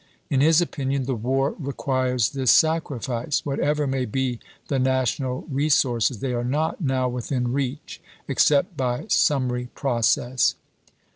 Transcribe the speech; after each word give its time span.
In 0.31 0.41
his 0.41 0.61
opinion 0.61 1.05
the 1.05 1.13
war 1.13 1.53
requires 1.59 2.31
this 2.31 2.49
sacrifice. 2.49 3.45
Whatever 3.45 3.85
may 3.85 4.05
be 4.05 4.39
the 4.67 4.79
national 4.79 5.45
re 5.47 5.69
sources, 5.69 6.21
they 6.21 6.33
are 6.33 6.43
not 6.43 6.81
now 6.81 7.07
within 7.07 7.53
reach, 7.53 8.01
except 8.27 8.75
by 8.75 9.05
summary 9.09 9.69
process. 9.75 10.55